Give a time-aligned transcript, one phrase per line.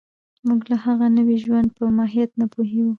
[0.47, 2.89] موږ د هغه نوي ژوند په ماهیت نه پوهېږو